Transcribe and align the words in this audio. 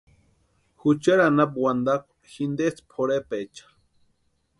Juchari 0.79 1.23
anapu 1.27 1.57
wantakwa 1.65 2.15
jintesti 2.33 2.81
pʼorhepecha. 2.89 3.65